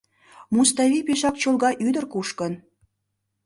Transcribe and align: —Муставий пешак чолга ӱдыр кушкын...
—Муставий 0.53 1.05
пешак 1.07 1.35
чолга 1.41 1.69
ӱдыр 1.87 2.05
кушкын... 2.13 2.53